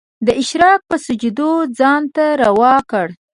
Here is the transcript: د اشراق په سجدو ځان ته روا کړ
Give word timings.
د 0.25 0.27
اشراق 0.41 0.81
په 0.89 0.95
سجدو 1.05 1.51
ځان 1.79 2.01
ته 2.15 2.25
روا 2.43 2.75
کړ 2.89 3.07